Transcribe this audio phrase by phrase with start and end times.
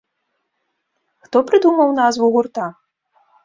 [1.27, 2.69] Хто прыдумаў назву гурта?